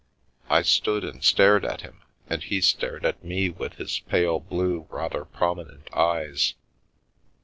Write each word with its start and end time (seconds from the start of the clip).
I 0.49 0.63
stood 0.63 1.03
and 1.03 1.23
stared 1.23 1.63
at 1.63 1.81
him, 1.81 2.01
and 2.27 2.41
he 2.41 2.59
stared 2.59 3.05
at 3.05 3.23
me 3.23 3.51
with 3.51 3.75
his 3.75 3.99
pale 3.99 4.39
blue, 4.39 4.87
rather 4.89 5.25
prominent 5.25 5.93
eyes. 5.93 6.55